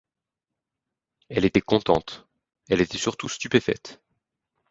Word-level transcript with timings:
Elle 1.29 1.45
était 1.45 1.61
contente; 1.61 2.27
elle 2.69 2.81
était 2.81 2.97
surtout 2.97 3.29
stupéfaite. 3.29 4.01